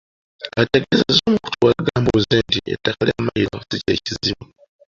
[0.61, 4.45] Ategeezezza omukutu gwa Gambuuze nti ettaka lya mayiro si kye kizibu.